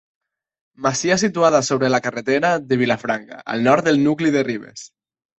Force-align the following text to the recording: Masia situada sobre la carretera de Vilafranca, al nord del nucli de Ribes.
Masia 0.83 1.17
situada 1.23 1.59
sobre 1.67 1.91
la 1.95 1.99
carretera 2.05 2.49
de 2.71 2.79
Vilafranca, 2.83 3.37
al 3.57 3.61
nord 3.67 3.89
del 3.91 4.01
nucli 4.07 4.33
de 4.37 4.43
Ribes. 4.49 4.87